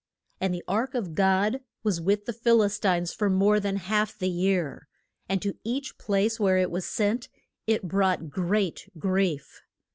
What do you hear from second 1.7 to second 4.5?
was with the Phil is tines for more than half the